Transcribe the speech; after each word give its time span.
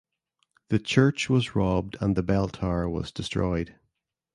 The 0.69 0.79
church 0.79 1.29
was 1.29 1.55
robbed 1.55 1.95
and 2.01 2.15
the 2.15 2.23
bell 2.23 2.47
tower 2.49 2.89
was 2.89 3.11
destroyed. 3.11 3.75